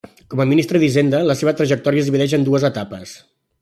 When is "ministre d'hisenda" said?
0.53-1.21